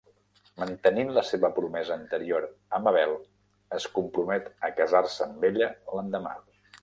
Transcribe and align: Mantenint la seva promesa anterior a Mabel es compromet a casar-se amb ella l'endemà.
Mantenint 0.59 1.11
la 1.17 1.23
seva 1.31 1.51
promesa 1.57 1.93
anterior 2.03 2.47
a 2.77 2.79
Mabel 2.87 3.13
es 3.79 3.87
compromet 3.99 4.49
a 4.69 4.73
casar-se 4.81 5.23
amb 5.27 5.49
ella 5.51 5.69
l'endemà. 5.99 6.35